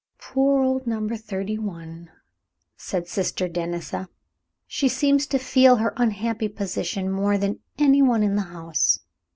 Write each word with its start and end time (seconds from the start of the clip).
"Poor 0.17 0.63
old 0.63 0.87
Number 0.87 1.15
Thirty 1.15 1.59
one!" 1.59 2.09
said 2.75 3.07
Sister 3.07 3.47
Denisa. 3.47 4.07
"She 4.65 4.89
seems 4.89 5.27
to 5.27 5.37
feel 5.37 5.75
her 5.75 5.93
unhappy 5.95 6.47
position 6.49 7.11
more 7.11 7.37
than 7.37 7.59
any 7.77 8.01
one 8.01 8.23
in 8.23 8.35
the 8.35 8.41
house. 8.49 8.99